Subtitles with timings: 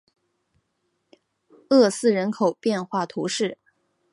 [1.69, 3.59] 厄斯人口变化图示